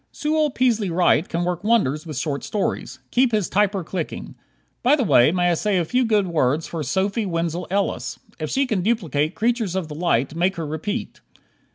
Sewell 0.11 0.49
Peaslee 0.49 0.89
Wright 0.89 1.29
can 1.29 1.43
work 1.43 1.63
wonders 1.63 2.07
with 2.07 2.17
short 2.17 2.43
stories. 2.43 2.97
Keep 3.11 3.31
his 3.33 3.47
"typer" 3.51 3.85
clicking. 3.85 4.33
By 4.81 4.95
the 4.95 5.03
way, 5.03 5.31
may 5.31 5.51
I 5.51 5.53
say 5.53 5.77
a 5.77 5.85
few 5.85 6.05
good 6.05 6.25
words 6.25 6.65
for 6.65 6.81
Sophie 6.81 7.27
Wenzel 7.27 7.67
Ellis? 7.69 8.17
If 8.39 8.49
she 8.49 8.65
can 8.65 8.81
duplicate 8.81 9.35
"Creatures 9.35 9.75
of 9.75 9.89
the 9.89 9.93
Light," 9.93 10.33
maker 10.33 10.63
her 10.63 10.67
repeat. 10.67 11.21